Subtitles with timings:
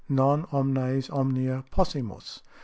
[0.09, 2.41] _Non omnes omnia possumus.